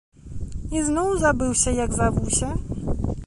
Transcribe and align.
Ізноў 0.79 1.11
забыўся, 1.23 1.75
як 1.85 1.91
завуся? 2.01 2.49